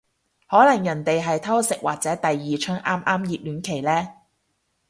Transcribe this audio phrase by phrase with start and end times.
[0.49, 4.07] 可能人哋係偷食或者第二春啱啱熱戀期呢